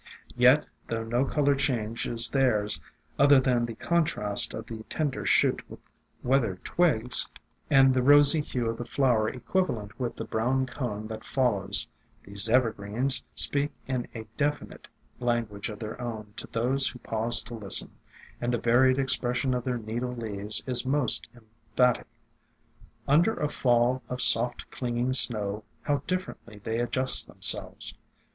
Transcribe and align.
Yet 0.35 0.65
though 0.87 1.03
no 1.03 1.25
color 1.25 1.53
change 1.53 2.07
is 2.07 2.27
theirs, 2.27 2.79
other 3.19 3.39
than 3.39 3.67
the 3.67 3.75
contrast 3.75 4.55
of 4.55 4.65
the 4.65 4.81
tender 4.89 5.27
shoot 5.27 5.61
with 5.69 5.79
weathered 6.23 6.63
twigs, 6.65 7.27
and 7.69 7.93
the 7.93 8.01
rosy 8.01 8.41
hue 8.41 8.67
of 8.67 8.77
the 8.79 8.83
flower 8.83 9.29
equivalent 9.29 9.99
with 9.99 10.15
the 10.15 10.25
brown 10.25 10.65
cone 10.65 11.05
that 11.09 11.23
follows, 11.23 11.87
these 12.23 12.49
evergreens 12.49 13.21
speak 13.35 13.69
in 13.85 14.07
a 14.15 14.25
definite 14.37 14.87
lan 15.19 15.45
guage 15.45 15.69
of 15.69 15.77
their 15.77 16.01
own 16.01 16.33
to 16.37 16.47
those 16.47 16.87
who 16.87 16.97
pause 16.97 17.43
to 17.43 17.53
listen, 17.53 17.91
and 18.41 18.51
the 18.51 18.57
varied 18.57 18.97
expression 18.97 19.53
of 19.53 19.63
their 19.63 19.77
needle 19.77 20.15
leaves 20.15 20.63
is 20.65 20.83
most 20.83 21.29
emphatic. 21.35 22.07
Under 23.07 23.35
a 23.35 23.49
fall 23.49 24.01
of 24.09 24.19
soft 24.19 24.71
clinging 24.71 25.13
snow 25.13 25.63
how 25.83 25.97
differently 26.07 26.57
they 26.63 26.79
adjust 26.79 27.27
themselves. 27.27 27.93